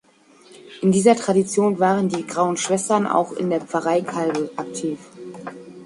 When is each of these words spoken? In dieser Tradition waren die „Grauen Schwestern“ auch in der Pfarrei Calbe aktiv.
In 0.81 0.91
dieser 0.91 1.15
Tradition 1.15 1.77
waren 1.77 2.09
die 2.09 2.25
„Grauen 2.25 2.57
Schwestern“ 2.57 3.05
auch 3.05 3.33
in 3.33 3.51
der 3.51 3.61
Pfarrei 3.61 4.01
Calbe 4.01 4.49
aktiv. 4.55 4.97